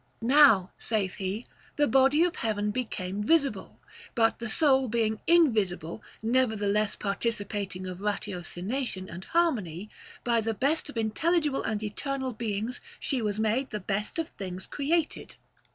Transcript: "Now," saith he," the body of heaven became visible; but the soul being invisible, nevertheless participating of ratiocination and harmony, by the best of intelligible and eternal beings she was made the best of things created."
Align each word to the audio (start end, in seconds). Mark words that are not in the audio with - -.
"Now," 0.39 0.71
saith 0.79 1.17
he," 1.21 1.45
the 1.77 1.87
body 1.87 2.23
of 2.23 2.37
heaven 2.37 2.71
became 2.71 3.23
visible; 3.23 3.79
but 4.15 4.39
the 4.39 4.49
soul 4.49 4.87
being 4.87 5.21
invisible, 5.27 6.01
nevertheless 6.23 6.95
participating 6.95 7.85
of 7.85 7.99
ratiocination 8.01 9.07
and 9.07 9.23
harmony, 9.25 9.91
by 10.23 10.41
the 10.41 10.55
best 10.55 10.89
of 10.89 10.97
intelligible 10.97 11.61
and 11.61 11.83
eternal 11.83 12.33
beings 12.33 12.81
she 12.99 13.21
was 13.21 13.39
made 13.39 13.69
the 13.69 13.79
best 13.79 14.17
of 14.17 14.29
things 14.29 14.65
created." 14.65 15.35